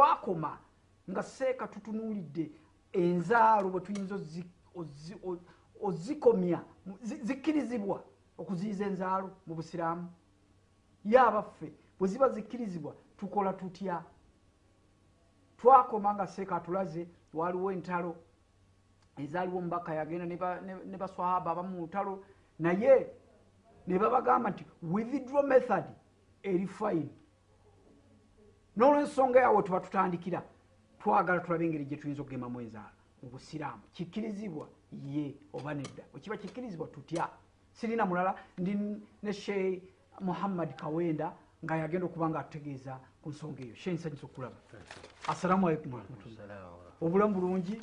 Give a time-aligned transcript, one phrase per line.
[0.00, 0.58] twakoma
[1.10, 2.50] nga seeka tutunuulidde
[2.92, 4.16] enzaalo bwe tuyinza
[5.82, 6.60] ozikomya
[7.02, 8.00] zikkirizibwa
[8.38, 10.08] okuziyiza enzaalo mu busiraamu.
[11.04, 14.02] Ye abaffe bwe ziba zikkirizibwa tukola tutya?
[15.58, 18.16] Twakoma nga seeka atulaze waliwo entalo.
[19.16, 22.24] Ezaaliwo omubaka yagenda ne ba- ne ne baswahaba abamu mu lutalo
[22.58, 23.12] naye
[23.86, 25.84] ne babagamba nti withdraw method
[26.42, 27.08] eri fine
[28.76, 30.42] n'olwensonga yawe tuba tutandikira
[31.00, 32.92] twagala tulabe engeri gye tuyinza okugemamu enzaala.
[33.22, 34.66] Mu busiraamu kikkirizibwa
[35.04, 36.02] ye oba nedda.
[36.14, 37.28] Wekiba kikkirizibwa tutya?
[37.72, 38.72] Sirina mulala ndi
[39.22, 39.80] ne sheh
[40.20, 41.32] muhammad kawenda
[41.64, 43.74] nga yagenda okuba nga atutegeeza ku nsonga eyo.
[43.74, 44.56] Sheh nsanyisa okulaba
[45.28, 47.80] assalamu alaikum warahmatullah obulamu bulungi?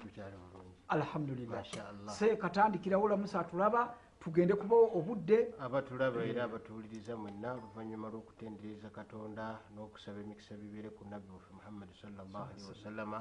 [0.89, 1.63] Alhamdulillah.
[2.07, 3.93] Se katandikirawo olamusa atulaba
[4.27, 11.29] tugende kuba obudde abatulaba era abatuwuliriza mwenna oluvannyuma lw'okutendereza katonda n'okusaba emikisa bibeere ku nabbi
[11.35, 13.19] waffe muhammadi salllahalihi wasallama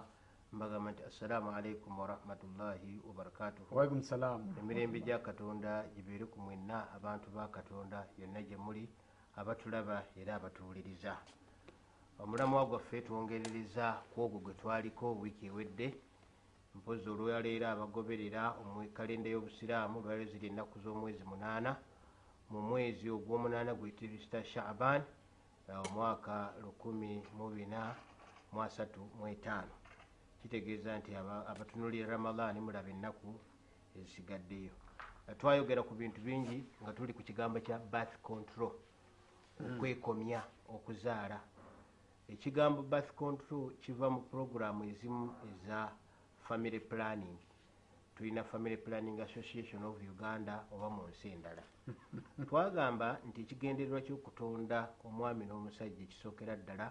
[0.54, 3.70] mbagamba nti assalaamu alaikum warahmatullahi wabarakatuhu
[4.60, 8.84] emirembe gya katonda gibeere ku mwenna abantu ba katonda yonna gye muli
[9.40, 11.12] abatulaba era abatuwuliriza.
[12.22, 15.86] Omulamwa gwaffe twongerereza ku ogwo gwe twaliko wiiki ewedde
[16.76, 18.42] mpozi olwaleero abagoberera
[18.94, 21.76] kalenda y'obusiraamu lwaleero ziri ennaku z'omwezi munaana.
[22.50, 25.02] Mu mwezi ogw'omunaana guyitirisita shaban
[25.68, 26.52] eh, omwaka
[28.54, 29.62] 1435
[30.42, 33.28] kitegeeza nti aba- abatunulira ramadaani mulaba ennaku
[33.98, 34.70] ezisigaddeyo.
[35.28, 38.72] Eh, twayogera ku bintu bingi nga tuli ku kigambo kya bath control
[39.60, 41.40] okwekomya okuzaala.
[42.28, 45.90] Ekigambo bath control kiva mu puroguramu ezimu eza
[46.48, 47.38] family planning.
[48.16, 51.62] Tulina family planning association of uganda oba mu nsi endala.
[52.48, 56.86] Twagamba nti ekigendererwa kyokutonda omwami n'omusajja ekisookera ddala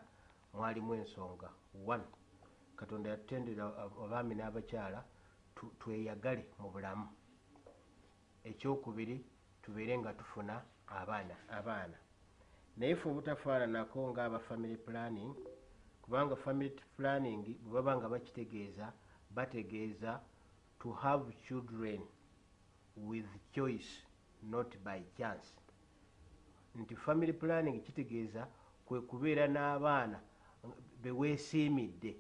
[0.54, 1.50] mwalimu ensonga.
[1.94, 2.06] One
[2.80, 3.64] katonda yatutendera
[4.04, 5.00] abaami n'abakyala
[5.80, 7.08] tweyagale mu bulamu.
[8.50, 9.16] Ekyokubiri
[9.64, 10.56] tubeere nga tufuna
[11.00, 11.98] abaana abaana.
[12.78, 15.34] Naye fe obutafaananako ngaaba family planning
[16.04, 18.86] kubanga family planning bwe baba nga bakitegeeza
[19.36, 20.20] bategeeza
[20.80, 22.02] to have children
[22.98, 24.04] with choice
[24.44, 25.48] not by chance.
[26.76, 28.48] Nti family planning kitegeeza
[28.86, 30.20] kwe kubeera n'abaana
[31.02, 32.16] beweesiimidde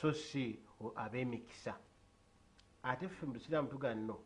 [0.00, 0.58] so si
[0.96, 1.74] ab'emikisa.
[2.82, 4.18] Ate ffe musiraamu tuga nno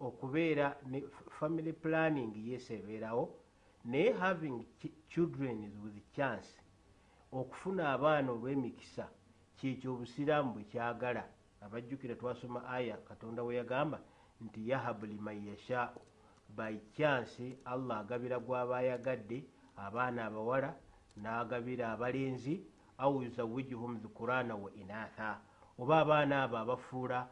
[0.00, 1.02] okubeera ne
[1.38, 3.34] family planning yes ebeerawo
[3.84, 6.48] naye having ch- children with chance
[7.32, 9.08] okufuna abaana olw'emikisa
[9.64, 11.24] kyekyo obusiraamu bwe kyagala.
[11.64, 13.98] Abajjukira twasoma aya katonda we yagamba
[14.44, 16.00] nti yahabu liman yashaau
[16.56, 19.38] by chance allah agabira gw'aba ayagadde
[19.76, 20.76] abaana abawala
[21.16, 22.60] n'agabira abalenzi
[22.98, 25.40] au yuzawijuhum dhukurana wa inatha.
[25.78, 27.28] Oba abaana abo abafuula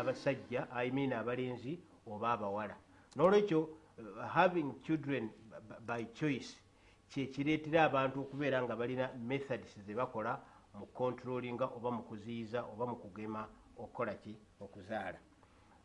[0.00, 2.74] abasajja imean abalenzi oba abawala.
[3.14, 5.30] N'olwekyo uh, having children
[5.86, 6.58] by choice
[7.10, 10.42] kyekireetera abantu okubeera nga balina methods zebakola
[10.74, 14.36] mu controllinga oba mu kuziyiza oba mu kugema okukola ki?
[14.60, 15.18] Okuzaala.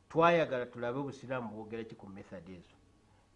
[0.09, 2.75] Twayagala tulabe obusiraamu bwogera ki ku method ezo?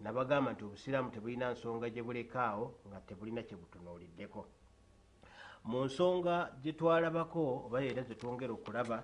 [0.01, 4.41] Nabagamba nti obusiraamu tebulina nsonga gye bulekaawo nga tebulina kye butunuuliddeko.
[5.69, 8.97] Mu nsonga gye twalabako oba era zetwongera okulaba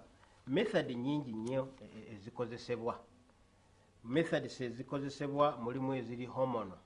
[0.48, 2.96] method nyingi nnyo e- e- ezikozesebwa.
[4.04, 6.78] Methods ezikozesebwa mulimu eziri homono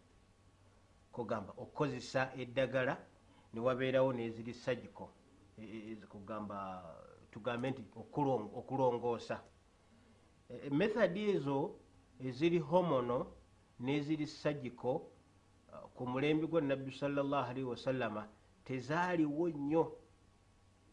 [1.12, 2.96] kugamba okukozesa eddagala
[3.54, 5.17] newabeerawo neziri e-
[6.10, 6.84] kugamba
[7.32, 9.38] tugambe nti okulong- okulongoosa
[10.50, 11.76] E- e- method ezo
[12.20, 13.28] eziri homono
[13.80, 14.26] n'eziri
[15.74, 18.28] uh, ku mulembe gwa nabbi sallallahu alaihi wasallama
[18.66, 19.84] tezaaliwo nnyo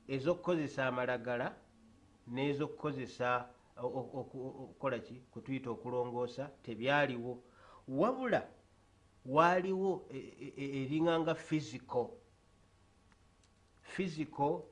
[0.09, 1.55] ez'okukozesa amalagala
[2.35, 7.43] n'ez'okukozesa okukola ki kutuyita okulongoosa tebyaliwo
[7.89, 8.41] wabula
[9.27, 12.07] waaliwo e- e- e- eringanga physical
[13.95, 14.63] physical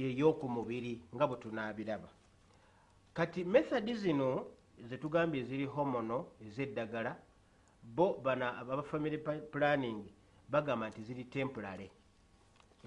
[0.00, 2.08] yeyoku mubiri nga bwe tunaabiraba.
[3.14, 4.28] Kati methodi zino
[4.88, 7.12] zetugambye eziri homono ez'eddagala
[7.82, 9.18] bo bana aba family
[9.52, 10.04] planning
[10.48, 11.88] bagamba nti ziri temporary.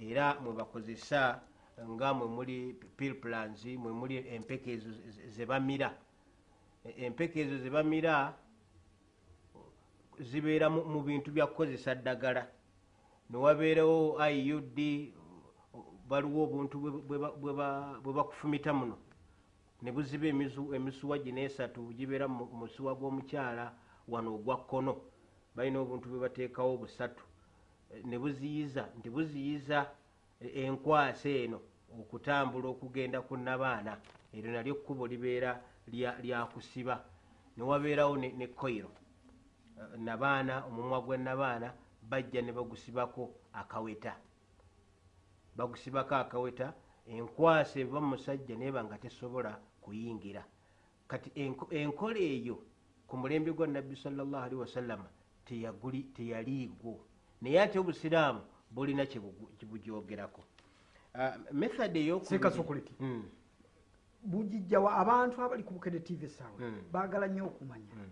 [0.01, 1.41] Era mwe bakozesa
[1.89, 2.57] nga mwe muli
[2.97, 5.89] pill plans mwe muli empeke ezo ze- zebamira
[6.85, 8.33] E- empeke ezo zebamira
[10.19, 12.47] zibeera mu mu bintu bya kukozesa ddagala.
[13.29, 14.77] Newabeerawo iud
[16.09, 18.97] baliwo obuntu bwe- bwe ba- bwe ba- bwe bakufumita muno.
[19.81, 23.65] Ne buziba emisu- emisuwa gino esatu gibeera mu musuwa gw'omukyala
[24.07, 24.93] wano ogwa kkono.
[25.55, 27.23] Balina obuntu bwe bateekawo busatu.
[28.05, 29.77] Ne buziyiza nti buziyiza
[30.41, 31.59] enkwasa eno
[31.99, 33.97] okutambula okugenda ku nabaana
[34.33, 35.51] eryo nalyo kkubo libeera
[35.89, 36.95] lya- lyakusiba
[37.57, 38.89] newabeerawo ne koiro.
[39.97, 41.73] Nabaana omumwa gwe nabaana
[42.09, 44.13] bajja ne bagusibako akaweta
[45.59, 46.73] bagusibako akaweta
[47.05, 50.43] enkwasa eva musajja neba nga tesobola kuyingira.
[51.07, 52.57] Kati enko- enkola eyo
[53.07, 55.09] ku mulembe gwa nabbi sallallahu alaihi wasallama
[56.15, 56.99] teyaliigwo.
[57.41, 58.41] Naye ate obusiraamu
[58.71, 60.43] bulina kyebujogerako
[61.13, 62.93] Ah, method eyokubiri- Sekasokoleki.
[62.99, 63.23] Mm,
[64.23, 66.81] bugijjawa abantu abali ku bukede tv esaawa Mm.
[66.91, 68.09] baagala nnyo okumanya mm,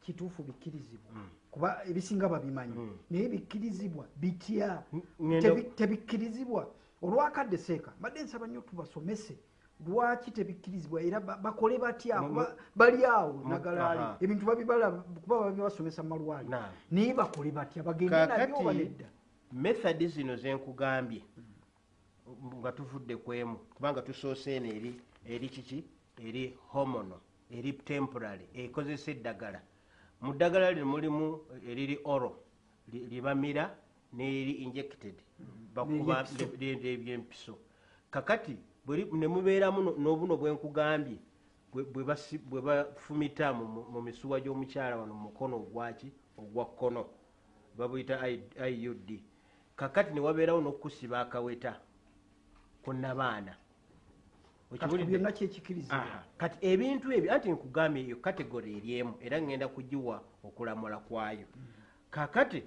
[0.00, 1.12] kituufu bikkirizibwa.
[1.50, 2.74] Kuba ebisinga babimanyi.
[3.10, 4.82] Naye bikkirizibwa bitya?
[5.76, 6.66] Tebikkirizibwa
[7.02, 9.38] olwakadde seeka mbadde nsaba nnyo tubasomese
[9.86, 12.20] lwaki tebikkirizibwa era ba- bakole batya
[12.76, 14.24] bali awo nagalaali.
[14.24, 14.90] ebintu babibala
[15.24, 16.48] kuba babibasomesa mu malwali.
[16.48, 16.72] Naam.
[16.90, 19.06] naye bakole batya bagende nabyo oba kakati nedda?
[19.52, 21.22] method zino zenkugambye
[22.60, 25.84] nga tuvudde ku emu kubanga tusoose eno eri eri kiki?
[26.20, 27.16] Eri homono
[27.50, 29.60] eri temporary ekozesa eddagala.
[30.20, 32.36] Mu ddagala lino mulimu eriri oro
[32.92, 33.72] li- libamira
[34.12, 35.14] neriri injected
[35.74, 36.24] bakuba
[36.84, 37.58] ebyempiso
[38.10, 38.56] kakati
[39.12, 41.18] ne mubeeramu no- n'obuno bwenkugambye
[41.72, 47.06] bwe- bafumita mu- misuwa gy'omukyala wano mu mukono ogwaki ogwa kkono.
[47.78, 48.18] Babuyita
[48.68, 49.20] iud
[49.76, 51.78] kakati ne wabeerawo n'okusiba akaweta
[52.82, 53.54] ku nabaana.
[54.70, 55.10] Kati Okiwulidde?
[55.18, 56.22] byonna kyekikkirizibwa Aha.
[56.38, 61.46] kati ebintu ebyo anti nkugambye eyo kategori eryemu era ngenda kugiwa okulamula kwayo.
[62.10, 62.64] Kakati e-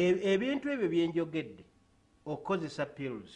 [0.00, 1.64] ebintu ebyo byenjogedde
[2.24, 3.30] okozesa pills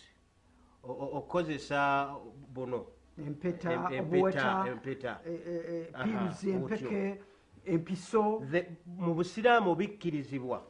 [0.83, 2.15] o- o- okozesa
[2.55, 2.87] buno.
[3.19, 5.21] Empeta Em- empeta, obuweta empeta.
[5.27, 7.17] eh, eh, eh, Aha, pills empeke otyo.
[7.65, 8.43] empiso
[8.87, 10.67] mu busiraamu bikkirizibwa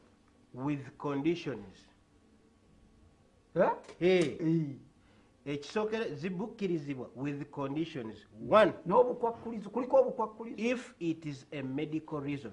[0.54, 1.88] with conditions.
[4.00, 4.38] Eh.
[5.46, 8.26] ekisookera zibukkirizibwa with conditions.
[8.50, 8.72] One.
[8.86, 12.52] N'obukwakkulizo kuliko obukwakkulizo if it is a medical reason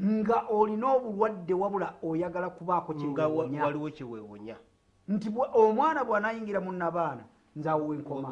[0.00, 4.56] nga olina obulwadde wabula oyagala kubaako nga wa- kyewonya waliwo kyeweewonya
[5.08, 7.24] nti omwana bw'anayingira mu nabaana
[7.56, 8.28] nze awo wenkoma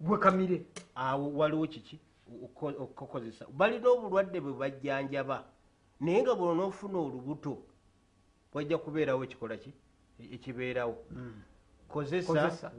[0.00, 0.66] gwe kamire.
[0.94, 2.00] Awo waliwo kiki?
[2.44, 5.44] Oko- okukozesa balina obulwadde bwe bajjanjaba.
[6.00, 7.58] Naye nga bwona ofuna olubuto
[8.54, 9.72] wajja kubeerawo ekikola ki?
[10.20, 10.96] E- ekibeerawo.
[11.88, 12.72] Kozesa Kozesa.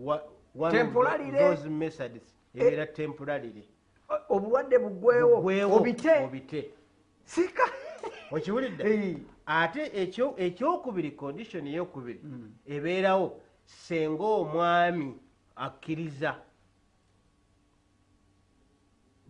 [2.56, 3.68] ebeera temporarily
[4.10, 5.38] O- obulwadde Bugwewo,
[6.26, 6.72] obite
[7.28, 7.64] sika.
[8.32, 9.18] Okiwulidde?
[9.46, 12.20] Ate ekyo- ekyokubiri condition eyokubiri
[12.68, 15.16] ebeerawo senga omwami
[15.56, 16.36] akkiriza.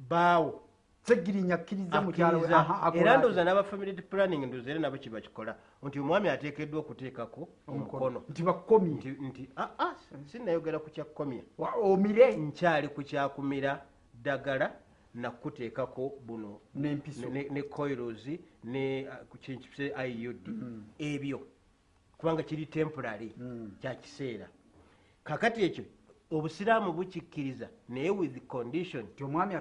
[0.10, 0.62] Baawo.
[1.02, 2.48] Segirinya akkiriza mukyalo we.
[2.54, 3.18] Aha, akkiriza akola era ati.
[3.20, 8.24] ndowooza n'aba family planning ndowooza era nabo kiba kikola nti omwami ateekeddwa okuteekako omukono.
[8.30, 9.96] nti bakomye nti nti "Ah, ah,
[10.26, 12.36] sinnayogera ku kyakukomya Wa- omire.
[12.36, 13.82] Nkyali ku kyakumira
[14.14, 14.72] ddagala
[15.18, 17.00] nakuteekako buno ne,
[17.52, 18.28] ne coilos
[18.64, 20.50] ne uh, kye iud
[21.00, 21.40] ebyo.
[22.18, 23.34] Kubanga kiri temporary
[23.82, 24.48] kya kiseera.
[25.24, 25.84] Kakati ekyo
[26.32, 29.56] obusiraamu bukikkiriza naye with condition nti omwami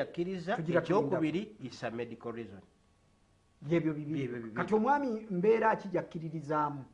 [0.00, 0.58] akkiriza.
[0.58, 2.60] ekyokubiri is a medical reason.
[3.68, 4.50] Yebyo Byebyo bibiri.
[4.50, 6.84] kati omwami mbeera ki gyakkiririzaamu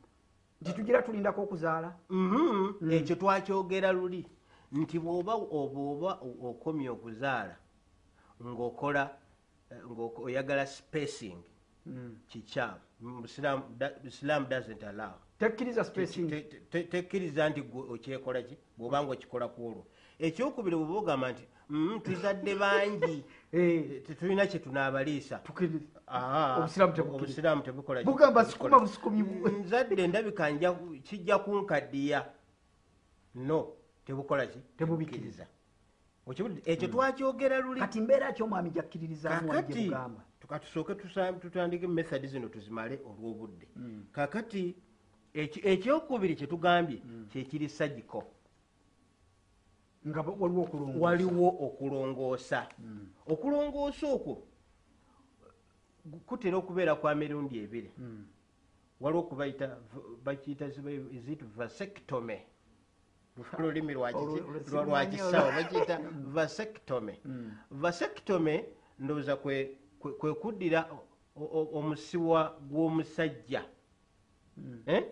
[0.61, 1.95] nti tugira tulindako okuzaala.
[2.09, 4.25] Mhm, ekyo twakyogera luli.
[4.71, 7.55] Nti bw'oba obwoba okomye okuzaala
[8.43, 9.09] ng'okola
[9.71, 9.77] eh,
[10.21, 11.37] oyagala spacing.
[12.27, 15.13] Kikyamu Mu Busiraamu da- Islam doesn't allow.
[16.89, 18.57] Tekkiriza nti gwe okyekola ki?
[18.77, 19.85] Bw'obanga okikola ku olwo.
[20.19, 23.23] Ekyokubiri bw'oba ogamba nti "Mm, tuzadde bangi.
[23.53, 25.39] Eh, tetulina kye tunaabaliisa.
[25.43, 27.23] Tukkiriza Aha, Obusiraamu tebukkiriza.
[27.25, 28.05] obusiraamu tebukola ki?
[28.05, 28.83] bugamba Tebukola sikuma ki?
[28.85, 30.51] busukumi bu- nzadde ndabika
[31.03, 32.25] kijja kunkaddiya.
[33.35, 33.67] No
[34.05, 34.59] tebukola ki?
[34.77, 35.47] Tebubikkiriza.
[36.65, 37.79] Ekyo twakyogera luli.
[37.79, 40.21] Kati mbeera ki omwami gyakkiririzaamu wajje kakati bugamba?
[40.39, 43.67] tuka tusooke tusa- tutandike method zino tuzimale olw'obudde.
[44.11, 44.75] Kakati
[45.33, 48.23] eki- ekyokubiri kye tugambye kyekiri sagiko
[50.07, 52.67] nga waliwo okulongo waliwo okulongoosa.
[53.27, 54.43] Okulongoosa okwo
[56.25, 57.91] kutera okubeera kwa mirundi ebiri.
[58.99, 59.77] Waliwo okubayita
[60.23, 60.69] bakiyita
[61.25, 62.45] zit vasectome
[63.59, 65.63] lulimi lwa Olwo- kiki- olwo lwa- sirumanyi lwa kisawo olwo.
[65.63, 65.99] bakiyita
[66.35, 67.19] vasectome
[67.71, 68.65] vasectome
[68.99, 70.89] ndowooza kwe kuddira
[71.73, 73.63] omusiwa gw'omusajja.
[74.85, 75.03] Eh?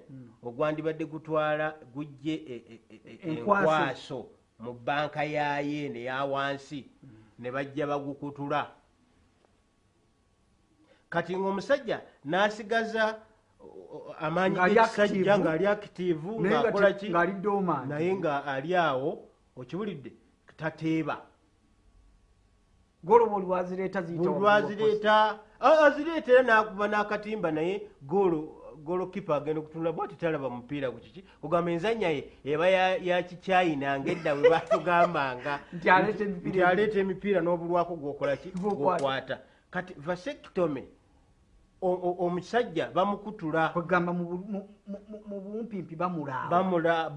[0.44, 4.28] ogwandibadde gutwala gujje e- e- e- Enkwaso.
[4.60, 6.86] mu banka yaye neya wansi.
[7.40, 8.72] Ne bajja bagukutula.
[11.10, 13.20] Kati ng'omusajja n'asigaza
[14.20, 15.44] amaanyi g'ekisajja active.
[15.44, 17.86] ng'ali akitivu naye nga ng'akola te- ki ng'ali dormant.
[17.90, 19.20] naye nga ali awo
[19.58, 20.12] okiwulidde
[20.58, 21.18] tateeba
[23.04, 29.60] goloba olwazireeta ziyita buli lwazireeta a- azireeta era nakuba n'akatimba naye golo golo kipa agenda
[29.62, 34.50] okutunula bwati talaba mupiira ku kiki kugamba enzanya ye eba ya- ya kikyayina ngedda bwe
[34.50, 35.90] batugambanga Nti
[36.64, 39.40] aleeta emipiira n'obulwako gwokola ki Gwokwata.
[39.72, 40.99] kati o-
[41.82, 43.70] omusajja bamukutula.
[43.70, 46.50] Kwegamba mu bu- mu- mu- mu- mu bumpimpi bamulaawa.
[46.50, 47.10] Bamula-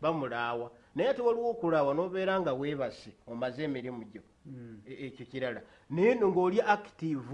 [0.00, 4.22] bamulaawa naye ate waliwo okulaawa n'obeera nga weebase omaze emirimu gyo.
[4.86, 5.60] E- ekyo kirala.
[5.90, 7.24] Naye no ng'oli active.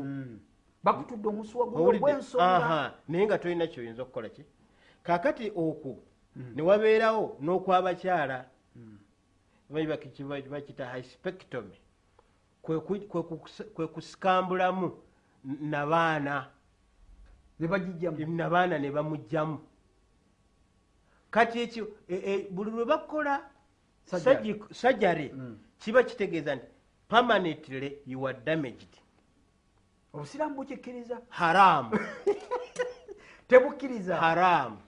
[0.82, 4.44] Bakutudde omusuwa gw'ensonga Aha, naye nga tolina kyoyinza okukola ki?
[5.02, 5.96] Kaakati okwo
[6.54, 8.44] ne wabeerawo n'okwabakyala.
[10.50, 11.76] Bakita hyspectomy.
[12.62, 14.92] Kwe kusikambulamu
[15.44, 16.46] nabaana.
[18.26, 19.58] Nabaana ne bamugjamu
[21.30, 23.50] kati ekyo e- e, buli lwe bakola
[24.72, 25.58] surgery Mm.
[25.78, 26.66] kiba kitegeeza nti
[27.08, 28.96] permanently you are damaged.
[30.12, 31.20] Obusiraamu bukikkiriza?
[31.28, 31.90] Haramu.
[33.48, 34.16] Tebukkiriza.
[34.16, 34.78] Haramu.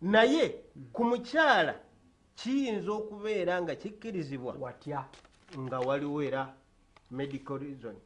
[0.00, 0.48] Naye
[0.92, 1.74] ku mukyala
[2.34, 5.04] kiyinza okubeera nga kikkirizibwa watya?
[5.58, 6.54] nga waliwo era
[7.10, 7.96] medical reason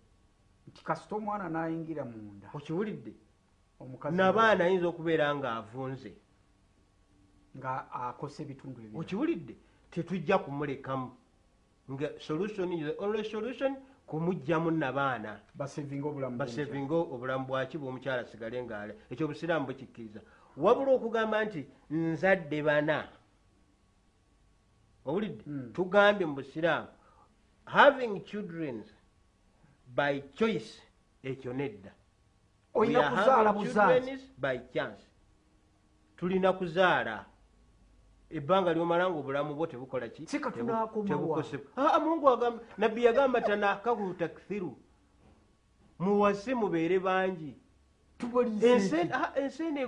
[0.69, 2.49] nti kasita omwana n'ayingira munda.
[2.55, 3.13] Okiwulidde?
[4.11, 6.13] Nabaana ayinza okubeera nga avunze.
[7.57, 9.55] Nga akosa ebitundu ebyo okiwulidde?
[9.91, 11.11] Tetujja kumulekamu.
[11.93, 15.41] Nga solution is only solution kumugjamu nabaana.
[15.55, 20.21] Basevinga obulamu bwaki bwomukyala asigale ngaale ekyo obusiraamu bukikkiriza
[20.57, 23.09] wabula okugamba nti nzadde bana.
[25.07, 25.45] Owulidde?
[25.47, 25.73] Mm.
[25.73, 26.89] tugambye mu busiraamu.
[27.65, 28.85] Having children
[29.95, 30.83] by choice
[31.23, 31.93] ekyo nedda
[32.75, 34.03] olina kuzaala children
[34.39, 35.03] by chance.
[36.17, 37.25] Tulina kuzaala.
[38.31, 40.27] Ebbanga lyomala nga obulamu bwo tebukola ki?
[41.09, 41.71] Tebukosebwa.
[41.77, 44.77] Ah, mungu agamba nabbi yagamba tanakahu takthiru
[45.99, 47.55] muwase mubeere bangi.
[49.13, 49.81] Ah, ensi eno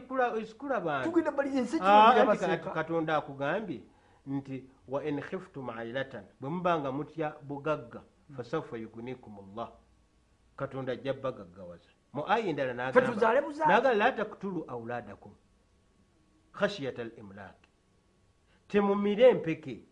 [1.81, 3.81] Ah, kinobira anti ka- baseeka katonda akugambye
[4.27, 6.25] nti wa in khiftum ailatan.
[6.41, 8.03] Bwe mubanga mutya bugagga.
[8.37, 9.71] Fasaufa yugunikum llah
[10.57, 15.33] katonda ajja bagaggawaza mu ayi endala nagamba la taktulu auladakum
[16.53, 17.71] khashiyata al imlaki
[18.69, 19.85] temumire empeke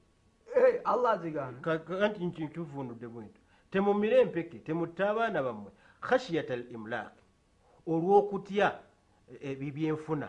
[2.00, 3.40] anti nki- nkivundudde bwento
[3.70, 7.22] temumire empeke temutta abaana bammwe khashiyata al imlaki
[7.86, 8.68] olw'okutya
[9.40, 10.28] ebyo byenfuna.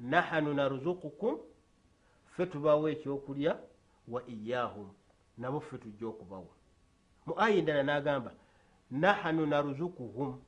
[0.00, 1.38] Nahanu narzukukum
[2.32, 3.58] ffe tubawa ekyokulya
[4.08, 4.88] wa iyahum
[5.38, 6.52] nabo ffe tujja okubawa.
[7.26, 8.32] Mu aya endala n'agamba
[8.92, 10.38] nahanu narzukuhum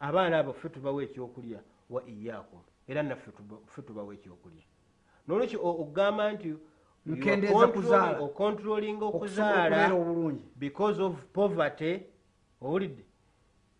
[0.00, 1.60] abaana abo ffe tubawa ekyokulya
[1.90, 3.30] wa iyahum era naffe
[3.66, 4.62] ffe tubawa ekyokulya.
[5.28, 6.54] Nolwekyo o- okugamba nti
[7.50, 8.18] okubeera
[9.08, 9.88] okuzaala
[10.58, 12.02] because of poverty
[12.62, 13.04] owulidde?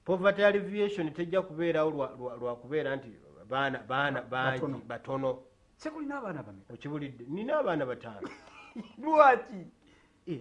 [0.04, 3.08] Poverty alleviation tejja kubeerawo lwa- lwa- lwakubeera nti
[3.49, 4.58] baana baana bangi
[4.88, 5.38] Batono.
[5.76, 6.75] sekulina abaana bameka?
[6.75, 7.25] Okibulidde?
[7.28, 8.28] Nina abaana bataano.
[9.02, 9.66] Lwaki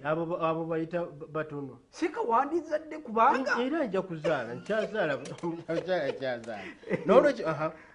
[0.03, 5.13] abo ba- abo bayita ba- batono sika wandizadde kubanga era nja kuzaala nkyazaala
[5.43, 6.63] omukyala kyazaala
[7.05, 7.45] nolwekyo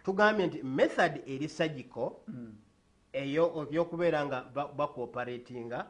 [0.04, 2.11] tugambye nti method eri surgical
[3.12, 5.87] eyo ebyokubeera nga ba- bakooperatinga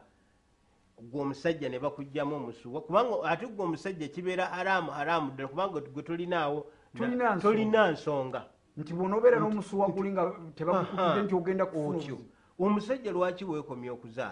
[1.01, 6.03] gwe omusajja ne bakugjamu omusuwa kubanga ate gwe omusajja kibeera haramu haramu ddala kubanga gwe
[6.03, 6.99] tolinaawo na-
[7.41, 8.41] Tolina nsonga.
[8.77, 10.23] nti bw'onoobeera n'omusuwa guli nga
[10.55, 11.97] tebakukutudde nti ogenda kufuna.
[12.61, 14.31] Omusajja lwaki weekomye okuzaala?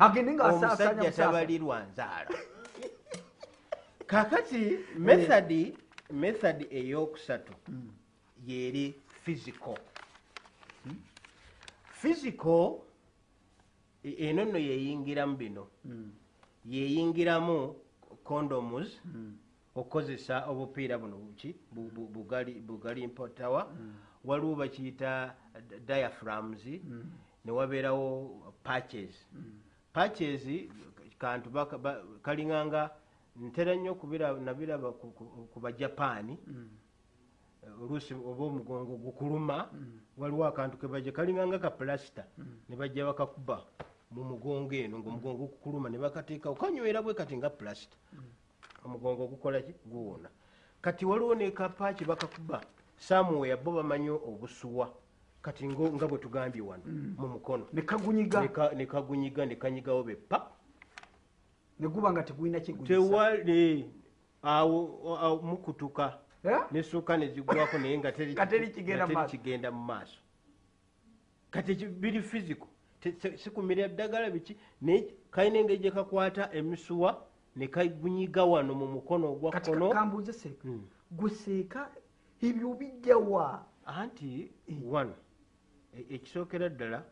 [0.65, 2.29] Omusajja tabalirwa nzaala.
[4.07, 5.77] Kakati methodi
[6.11, 7.53] methodi eyokusatu
[8.47, 9.77] yeri physical.
[12.01, 12.79] Physical
[14.03, 15.67] e- eno nno yeyingiramu bino.
[15.85, 16.11] Mm,
[16.65, 17.75] yeyingiramu
[18.23, 19.01] condoms
[19.75, 21.55] okukozesa obupiira buno buki?
[21.71, 22.07] Bu- bu-
[22.61, 23.71] bugali mpotawa.
[24.25, 25.35] Waliwo bakiyita
[25.87, 26.61] diaphragms
[27.49, 29.25] ne wabeerawo patches
[29.93, 30.45] patches
[31.17, 31.49] kantu
[32.21, 32.91] kalinganga
[33.35, 36.37] ntera nnyo kubira- nabiraba ku- bajapaani
[37.81, 39.69] oluusi oba omugongo gukuluma
[40.17, 42.23] waliwo akantu kebaja kalinganga ka pulasita
[42.69, 43.65] ne bajja bakakuba
[44.11, 47.97] mu mugongo eno ngaomugongo gukuluma ne bakateekawo kanywera bwe kati nga pulasita
[48.85, 49.73] omugongo gukola ki?
[49.85, 50.29] Guwona.
[50.81, 52.61] Kati waliwo ne kapaaki bakakuba
[52.97, 54.93] samuweya bo bamanyi obusuwa
[55.41, 56.83] kati nga bwe tugambye wano
[57.17, 57.67] mu mukono.
[57.73, 58.41] Ne kagunyiga.
[58.41, 60.51] Ne ka- ne kagunyiga ne kanyigawo be pa
[61.79, 63.85] ne guba nga tegulina kigunyisa tewali
[64.41, 66.19] awo mukutuka.
[66.43, 66.59] Eh?
[66.71, 70.19] nessuuka nezigwako naye nga teri- Nga teri kigenda nga mu maaso.
[71.51, 72.67] kati biri physical.
[73.35, 74.55] Sikumira ddagala biki?
[74.81, 79.89] Naye kalina engeri gye kakwata emisuwa ne kabunyiga wano mu mukono ogwa kati kkono.
[79.89, 80.87] kambuuze seeka Mm.
[81.11, 81.91] gwe seeka
[82.41, 84.51] ebyo bijjawa anti
[84.91, 85.15] one e-
[86.09, 87.05] ekisookera ddala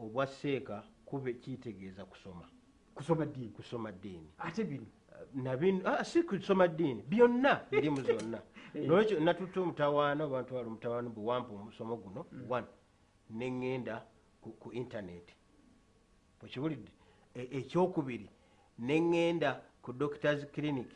[0.00, 2.48] obwa seeka kube kiyitegeeza kusoma.
[2.94, 3.48] Kusoma ddiini?
[3.52, 4.30] Kusoma ddiini.
[4.38, 4.86] Ate bino?
[5.34, 7.02] Nabino ah, si kusoma ddiini.
[7.02, 8.42] Byonna birimu zonna.
[8.74, 8.86] Eh.
[8.86, 12.26] nolwekyo natutta omutawaana oba ntwala omutawaana bwewampa omusomo guno?
[12.48, 12.66] One
[13.30, 14.02] neŋŋenda
[14.40, 15.34] ku, intaneti
[16.44, 16.92] okiwulidde
[17.34, 18.30] E- ekyokubiri
[18.78, 20.86] neŋŋenda ku doctors clinic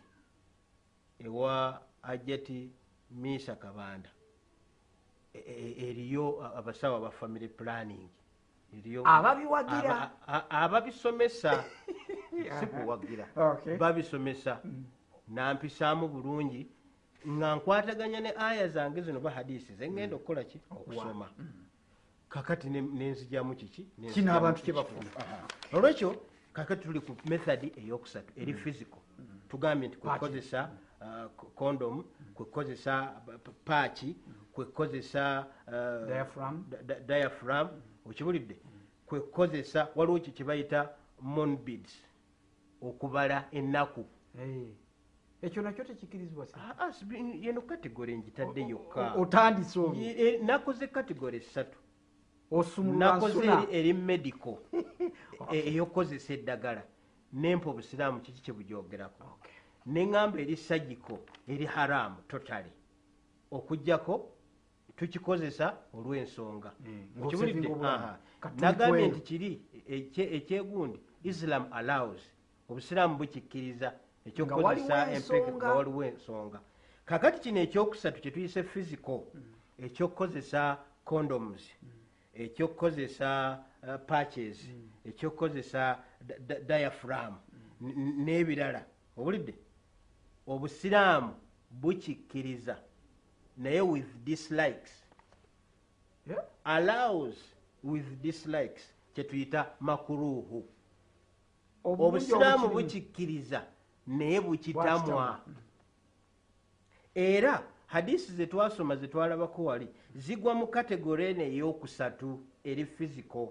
[1.18, 2.70] ewa ajati
[3.10, 4.10] misa kabanda.
[4.10, 4.13] E- e-
[5.34, 8.08] eriyo abasawo aba family planning
[9.04, 9.94] Ababiwagira.
[9.94, 10.10] aba-
[10.50, 11.64] a- ababisomesa.
[12.60, 13.76] Si kuwagira Okay.
[13.76, 14.58] babisomesa.
[15.28, 16.66] Nampisaamu bulungi
[17.28, 20.60] nga nkwataganya ne aya zange zino ba hadisi zengenda okukola ki?
[20.70, 21.28] Okusoma.
[22.28, 24.72] Kakati ne- nenzijyamu kiki Kino abantu kiki?
[24.72, 25.10] kye bafuna.
[25.16, 25.46] Aha.
[25.72, 26.16] olwekyo
[26.52, 28.98] kakati tuli ku method eyokusatu eri physical.
[29.48, 30.70] Tugambye nti kwekozesa
[31.54, 33.14] condom kwekozesa
[33.64, 34.16] paaki
[34.54, 36.08] kwekozesa uh,
[37.06, 37.68] diaphragm.
[38.06, 38.56] okiwulidde
[39.06, 40.88] kwekozesa waliwo ki kyebayita
[41.20, 42.04] monbids
[42.82, 44.04] okubala ennaku.
[45.42, 46.92] Ekyo nakyo tekikirizibwa Ah, ah,
[47.40, 49.14] yeno kategore njitadde yokka.
[49.14, 51.78] otandise olwo Ye- e, nakoze kategore esatu
[52.50, 54.56] osumulula nakoze nsuna eri- medical.
[55.52, 56.82] E- eyokozesa eddagala.
[57.32, 59.52] Nempa obusiraamu kiki kyebujyogerako Okay.
[59.87, 61.18] neŋŋamba eri sagiko
[61.49, 62.73] eri haramu totale
[63.50, 64.30] okugjako
[64.96, 66.72] tukikozesa olw'ensonga.
[66.80, 67.08] Mm,
[68.60, 72.22] nagambye nti kiri ekye- ekyegundi islam allows.
[72.68, 73.92] Obusiraamu bukikkiriza
[74.26, 76.60] ekyokukozesa empeke nga waliwo ensonga.
[77.04, 79.20] Kakati kino ekyokusatu kyetuyise physical
[79.78, 81.62] ekyokukozesa condoms
[82.34, 84.68] ekyokukozesa uh, patches
[85.04, 85.98] ekyokukozesa
[87.80, 88.85] n- n'ebirala.
[89.16, 89.54] Owulidde
[90.46, 91.35] obusiraamu
[91.70, 92.76] bukikkiriza
[93.56, 94.90] naye with dislikes.
[96.26, 96.44] Yeah.
[96.64, 97.34] allows
[97.84, 98.82] with dislikes
[99.14, 100.66] kyetuyita makuruhu
[101.84, 103.66] obusiraamu bukikkiriza
[104.06, 105.40] naye bukitamwa
[107.14, 113.48] era hadisi zetwasoma zetwalabako wali zigwa mu kategore eno eyokusatu eri physical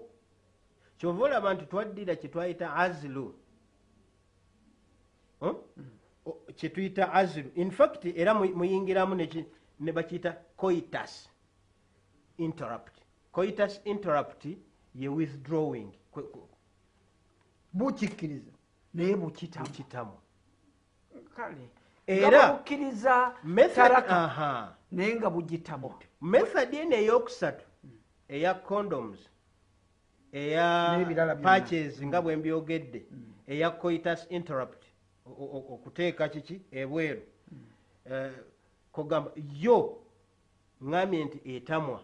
[0.98, 3.34] kyova olaba nti twaddira kyetwayita azilu?
[5.40, 5.64] O-
[6.56, 9.44] kyetuyita azilu infact era mu- muyingiramu neki-
[9.80, 11.28] ne bakiyita coitus
[12.38, 12.98] interrupt.
[13.32, 14.44] Coitus interrupt
[14.94, 15.92] ye withdrawing.
[17.72, 18.50] Bukikkiriza.
[18.94, 20.12] Naye bukitamu kitamu
[21.36, 21.68] kale
[22.06, 22.62] Era-
[23.44, 24.76] method taraka aha.
[24.92, 25.94] naye nga bugitamu.
[26.20, 27.64] Method eno eyokusatu
[28.28, 29.18] eya condoms
[30.32, 31.04] eya
[31.42, 33.06] patches nga bwe mbyogedde
[33.46, 34.84] eya coitus interrupt.
[35.26, 36.60] O- o- okuteeka kiki?
[36.70, 37.22] Ebweru.
[38.10, 38.32] Eh,
[38.94, 39.30] kogamba
[39.64, 39.78] yo
[40.82, 42.00] ŋŋambye nti etamwa.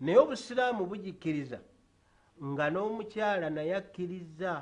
[0.00, 1.58] Naye obusiraamu bugikkiriza
[2.44, 4.52] nga n'omukyala naye akkiriza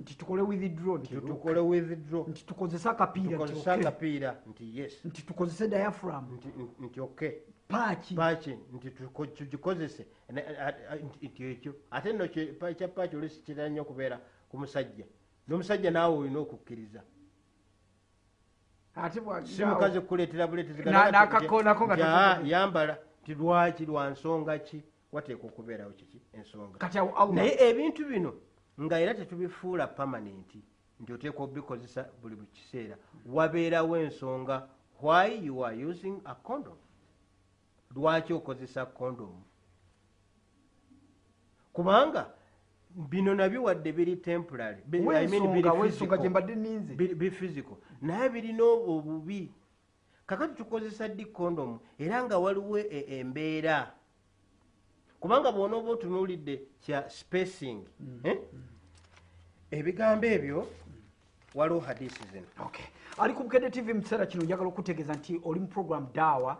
[0.00, 2.24] nti tukole withdraw tukole withdraw.
[2.28, 5.04] Nti tukozese akapiira nti tukozese akapiira nti yes.
[5.04, 6.24] Nti tukozese diaphragm.
[6.36, 7.32] Nti- nti okay.
[7.68, 8.14] Paaki.
[8.14, 8.90] Paaki nti
[9.36, 10.06] tugikozese.
[11.24, 11.74] Nti ekyo.
[11.90, 12.24] Ate nno
[12.70, 15.06] ekya paaki olusi kitera nnyo okubeera ku musajja.
[15.48, 17.02] N'omusajja naawe olina okukkiriza
[19.46, 21.96] si mukazi kukuleetera buleete Na- n'akako- nako nga
[22.44, 24.82] yambala ti lwaki lwa nsonga ki?
[25.12, 26.78] Wateeka okubeerawo kiki ensonga?
[27.34, 28.34] Naye ebintu bino
[28.80, 30.62] nga era tetubifuula pamanenti
[31.00, 34.68] nti oteekwa obikozesa buli bu kiseera wabeerawo ensonga
[35.02, 36.76] why you are using a condom?
[37.96, 39.34] Lwaki okozesa condom?
[41.72, 42.26] Kubanga
[42.94, 45.42] bino nabyo wadde biri temporary bi- I mean
[46.96, 47.76] biri physical.
[48.02, 49.52] naye birina obubi
[50.26, 51.78] kakati tukozesa ddi condom?
[51.98, 53.92] Era nga waliwo e- embeera.
[55.20, 57.84] Kubanga bw'onooba otunuulidde kya spacing
[58.24, 58.38] eh?
[59.70, 60.66] ebigambo ebyo
[61.54, 62.46] waliwo hadisi zino.
[62.64, 62.84] Okay
[63.18, 66.56] ali ku bukedde tv mu kiseera kino njagala okutegeeza nti oli mu program daawa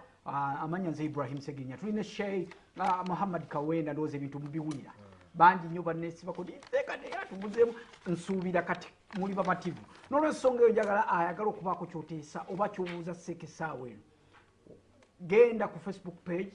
[0.61, 4.93] amanya nze ibrahim segenya tulina shei uh, muhammad kawenda ndowooza ebintu mubiwulira
[5.35, 7.75] bangi nnyo bannesibako nteeka naye atubuzeemu
[8.07, 8.89] nsuubira kati
[9.19, 14.05] muli bamativu n'olwensonga eyo njagala ayagala okubaako kyoteesa oba kyobuuza sekesaawa eno
[15.21, 16.55] genda ku facebook page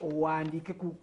[0.00, 0.96] owandiike ku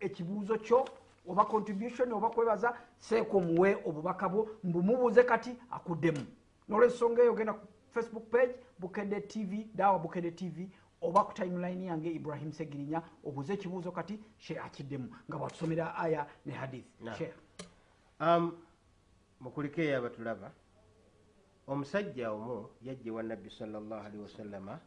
[0.00, 0.84] ekibuuzo kyo
[1.28, 6.26] oba contribution oba kwebaza seeko muwe obubaka bwo mbumubuuze kati akuddemu.
[6.68, 10.68] N'olwensonga eyo genda ku facebook page bukedde tv dawa bukedde tv
[11.02, 16.52] oba ku timeline yange ibrahim segirinya obuuze ekibuuzo kati she akiddemu nga bwatusomera aya ne
[16.52, 16.86] hadith.
[17.18, 17.34] Sheikh.
[18.20, 18.52] Um,
[19.40, 20.52] mukuliko eyo abatulaba
[21.66, 24.80] omusajja omu yajja ewa nabbi salllahalihi wasallama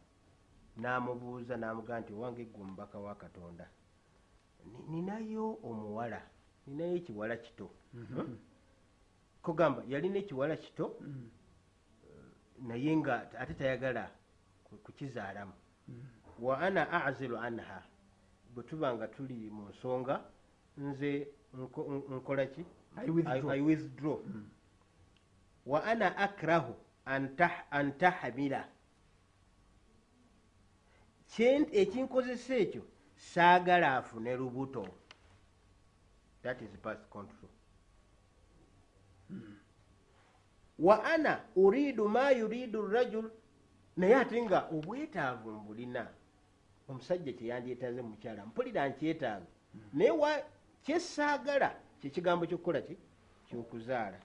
[0.76, 3.66] n'amubuuza n'amugaa nti owange gwe omubaka wa katonda
[4.64, 6.20] Ni- ninayo omuwala
[6.66, 8.38] ninayo ekiwala kito Hmm?
[9.42, 11.30] kugamba yalina ekiwala kito Mm.
[12.68, 14.10] naye nga ate tayagala
[14.64, 15.52] ku- kukizaalamu
[16.38, 17.82] wa ana azilu anha.
[18.54, 20.20] Bwe tuba nga tuli mu nsonga
[20.76, 21.28] nze
[22.10, 22.64] nkola ki?
[23.56, 24.18] I withdraw.
[25.66, 26.74] Wa ana akrahu
[27.06, 28.64] an tah- an tahamila
[31.72, 32.82] ekinkozesa ekyo
[33.16, 34.88] saagala afune lubuto.
[36.42, 37.50] That is past control.
[40.78, 43.30] Wa ana uridu ma yuridu rajul
[44.00, 46.02] naye ate nga obwetaavu mbulina
[46.88, 49.46] omusajja kyeyandyetaaze mukyala mpulira nkyetaaga
[49.92, 50.32] naye wa
[50.84, 51.68] kyesaagala
[52.00, 52.94] kyekigambo kyokukola ki?
[53.46, 54.18] Kyokuzaala.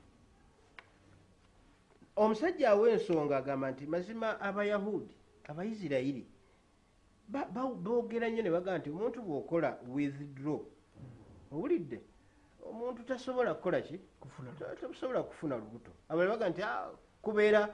[2.15, 5.15] Omusajja awa ensonga agamba nti mazima abayahudi
[5.49, 6.23] abaisirairi
[7.27, 10.61] ba- ba- boogera nnyo ne bagamba nti omuntu bw'okola withdraw
[11.51, 11.99] owulidde?
[12.69, 13.99] Omuntu tasobola kukola ki?
[14.81, 15.91] Tasobola kufuna lubuto.
[16.09, 16.89] Abalala baga nti "Ah,
[17.21, 17.73] kubeera ku-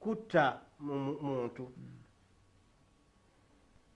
[0.00, 1.72] kutta mu- mu- muntu.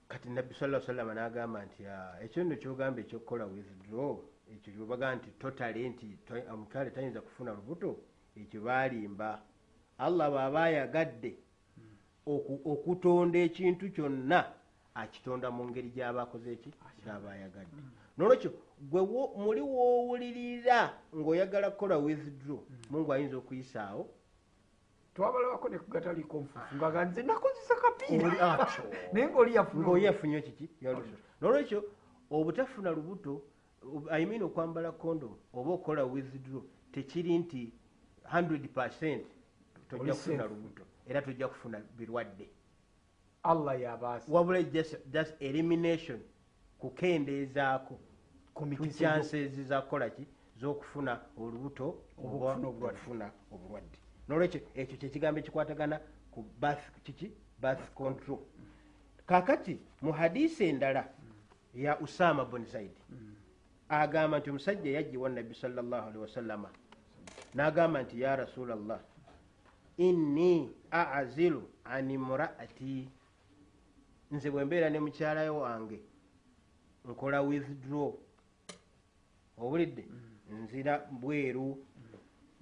[0.08, 4.18] Kati nabbi sala salama n'agamba nti "Ah, ekyo nno kyogamba ekyokukola withdraw.
[4.52, 6.06] Ekyo kyobaga nti totale nti
[6.52, 7.96] omukyala tayinza kufuna lubuto
[8.36, 9.40] ekyo baalimba.
[9.98, 11.32] Allah bw'aba ayagadde
[12.26, 14.44] oku- okutonda ekintu kyonna
[14.94, 16.70] akitonda mu ngeri gy'abakoze eki
[17.04, 17.76] gy'aba ayagadde.
[18.18, 18.50] Nolwekyo
[18.90, 24.04] gwe wo- muli woowulirira ng'oyagala kukola withdraw mungu ayinza okuyisaawo
[25.14, 28.68] twabalabako ne kugataliiko nfuufu nga ganze nakozesa kapiira
[29.12, 30.68] naye ngaoli yafuna ng'oyo yafunye kiki?
[31.40, 31.84] Nolwekyo
[32.30, 33.42] obutafuna lubuto
[34.10, 37.72] I mean okwambala kondomu oba okukola withdraw tekiri nti
[38.32, 39.20] 100
[39.88, 42.48] tojja Oli kufuna lubuto era tojja kufuna birwadde.
[43.42, 44.96] Allah yabaasa wabula just,
[45.40, 46.20] elimination
[46.78, 47.98] kukendeezaako
[48.54, 48.66] ku
[48.98, 50.26] chances zakukola ki?
[50.60, 53.98] Z'okufuna olubuto oba okufuna obulwadde.
[54.28, 56.44] Nolwekyo ekyo kyekigambo ekikwatagana ku
[57.04, 57.30] kiki?
[57.60, 58.38] Birth control.
[59.26, 61.08] Kakati mu hadisi endala
[61.74, 63.00] ya usama bun zaidi
[63.88, 66.70] agamba nti omusajja yajja ewa nabbi sallallahu alaihi wasallama
[67.54, 69.00] n'agamba nti ya rasulallah
[69.96, 73.08] inni azilu an imraati.
[74.30, 76.00] Nze bwe mbeera ne mukyalayo wange
[77.04, 78.12] nkola withdraw.
[79.58, 80.04] Owulidde
[80.50, 81.78] nzira bweru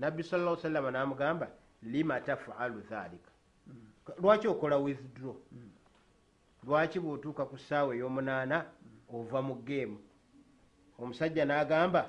[0.02, 1.46] nabbi sala sallama n'amugamba
[1.82, 3.30] lima tafalu dhalika
[4.18, 5.36] lwaki okola withdraw?
[6.66, 8.56] Lwaki bw'otuuka ku ssaawa ey'omunaana
[9.14, 9.98] ova mu geemu
[10.98, 12.02] omusajja n'agamba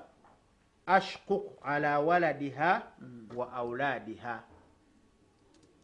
[0.85, 2.71] ashkuk ala waladiha
[3.37, 4.35] wa auladiha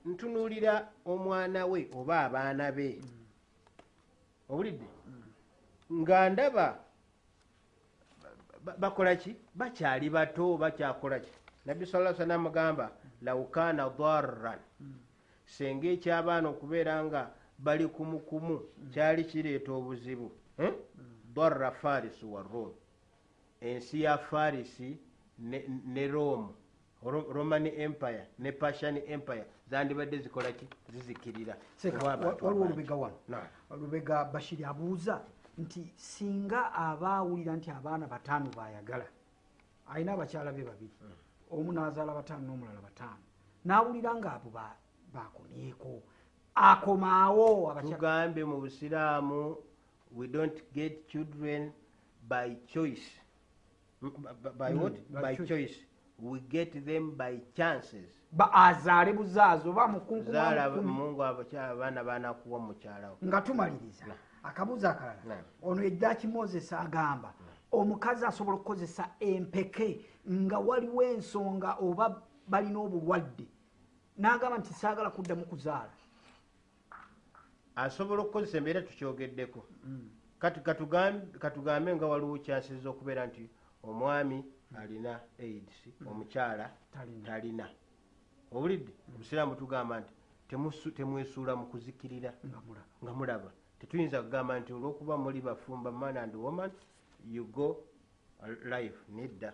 [0.06, 0.74] ntunuulira
[1.06, 3.02] omwana we oba abaana be.
[4.50, 4.88] Owulidde
[5.94, 6.68] nga ndaba
[8.66, 9.36] ba- bakola ki?
[9.56, 11.32] Bakyali bato bakyakola ki
[11.70, 14.60] nabbi sala sa namugamba laukana darran.
[15.46, 17.30] Senga ekyabaana okubeera nga
[17.60, 18.60] bali kumukumu
[18.94, 20.32] kyali kireeta obuzibu
[21.36, 22.74] darra farisi wa rome
[23.62, 24.98] ensi ya farisi
[25.40, 26.48] ne, ne rome
[27.04, 30.68] Ro- roman empire ne persian empire zandibadde zikola ki?
[30.92, 31.56] Zizikirira.
[32.42, 33.16] Waliwo olubega wano.
[33.70, 35.22] Olubega bashiri abuuza
[35.58, 39.06] nti singa aba awulira nti abaana bataano bayagala
[39.88, 40.92] alina abakyala be babiri
[41.52, 43.24] omu n'azaala bataano n'omulala bataano.
[43.66, 44.78] N'awulira nga abo ba-
[45.14, 46.02] bakomyeko
[46.56, 49.58] akomaawo tugambe mu busiraamu
[50.16, 51.72] we don't get children
[52.28, 53.20] by choice.
[54.58, 54.94] By Mm, what?
[55.12, 55.48] by by choice.
[55.50, 55.76] choice.
[56.20, 58.10] We get them by chances.
[58.38, 59.88] Azaale buzaazi oba
[60.32, 64.06] zaala mukunkuma mungu abakyala abaana banakuwa mukyalawo nga tumaliriza.
[64.44, 65.44] Akabuuzo akalala.
[65.64, 67.34] Ono eddaki moses agamba
[67.72, 73.46] omukazi asobola okukozesa empeke nga waliwo ensonga oba balina obulwadde
[74.18, 75.94] n'agamba nti saagala kuddamu kuzaala.
[77.76, 79.62] Asobola okukozesa embeera tukyogeddeko
[80.40, 80.60] Kati
[81.40, 83.50] katugambe nga waliwo chances okubeera nti
[83.84, 84.44] omwami
[84.78, 87.68] alina aids omukyala Talina.
[88.52, 90.14] owulidde obusiraamu tugamba nti
[90.50, 92.34] temusu- temwesuula mu kuzikirira
[93.04, 93.52] nga mulaba.
[93.80, 96.72] tetuyinza kugamba nti olwokuba muli bafumba man and woman
[97.26, 97.78] you go
[98.66, 99.54] life nedda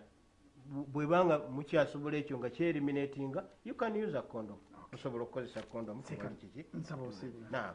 [0.92, 4.58] bwebanga mukyasobola ekyo nga kyeriminatinga you can use a condom.
[4.90, 6.28] Tusobola okukozesa Seka.
[6.28, 6.64] kubali kiki?
[7.08, 7.74] Osiibula naam.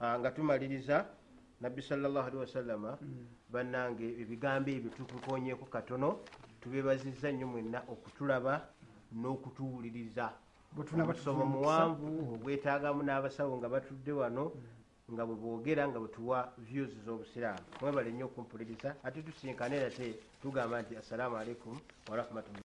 [0.00, 1.06] Ah, nga tumaliriza
[1.60, 2.98] nabbi sallallahu alaihi wasallama
[3.52, 6.20] bannange ebigambo ebyo tukukonyeeko katono
[6.60, 8.68] tubebaziza nnyo mwenna okutulaba
[9.12, 10.32] n'okutuwuliriza.
[10.94, 14.52] Omusomo muwanvu ogwetaagamu n'abasawo nga batudde wano
[15.12, 17.64] nga bwe boogera nga bwe tuwa views z'obusiraamu.
[17.80, 20.06] Mwebale nnyo okumpuliriza ate tusinkane nate
[20.42, 21.74] tugamba nti assalamu alaikum
[22.10, 22.69] warahmatullahi